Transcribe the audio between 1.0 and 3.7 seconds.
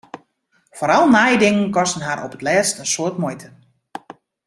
nije dingen kosten har op 't lêst in soad muoite.